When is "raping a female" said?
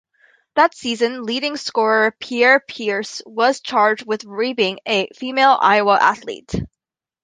4.25-5.55